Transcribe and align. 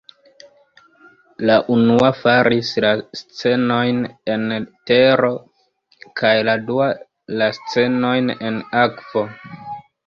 La 1.49 1.57
unua 1.75 2.09
faris 2.21 2.71
la 2.87 2.95
scenojn 3.21 4.01
en 4.37 4.49
tero 4.93 5.33
kaj 6.23 6.35
la 6.51 6.59
dua 6.73 6.91
la 7.43 7.53
scenojn 7.61 8.39
en 8.51 8.61
akvo. 8.89 9.29